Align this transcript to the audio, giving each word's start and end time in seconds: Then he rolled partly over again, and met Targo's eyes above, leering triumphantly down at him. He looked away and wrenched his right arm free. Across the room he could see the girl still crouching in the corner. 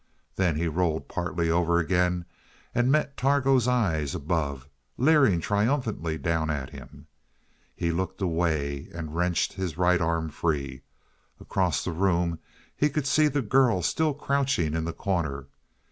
Then 0.35 0.55
he 0.55 0.67
rolled 0.67 1.07
partly 1.07 1.51
over 1.51 1.77
again, 1.77 2.25
and 2.73 2.91
met 2.91 3.15
Targo's 3.17 3.67
eyes 3.67 4.15
above, 4.15 4.67
leering 4.97 5.39
triumphantly 5.39 6.17
down 6.17 6.49
at 6.49 6.71
him. 6.71 7.05
He 7.75 7.91
looked 7.91 8.19
away 8.19 8.89
and 8.95 9.13
wrenched 9.15 9.53
his 9.53 9.77
right 9.77 10.01
arm 10.01 10.29
free. 10.29 10.81
Across 11.39 11.83
the 11.85 11.91
room 11.91 12.39
he 12.75 12.89
could 12.89 13.05
see 13.05 13.27
the 13.27 13.43
girl 13.43 13.83
still 13.83 14.15
crouching 14.15 14.73
in 14.73 14.85
the 14.85 14.91
corner. 14.93 15.45